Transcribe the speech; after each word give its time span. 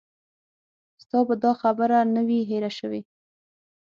ستا 1.03 1.19
به 1.27 1.35
دا 1.43 1.51
خبره 1.61 1.99
نه 2.13 2.21
وي 2.27 2.39
هېره 2.49 2.71
شوې. 2.77 3.01